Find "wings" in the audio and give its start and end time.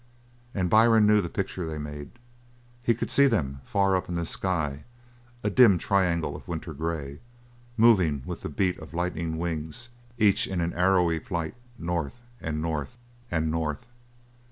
9.37-9.89